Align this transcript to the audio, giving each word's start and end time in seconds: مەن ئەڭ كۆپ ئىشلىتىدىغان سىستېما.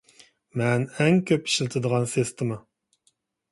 مەن 0.61 0.85
ئەڭ 1.01 1.19
كۆپ 1.33 1.51
ئىشلىتىدىغان 1.53 2.11
سىستېما. 2.17 2.61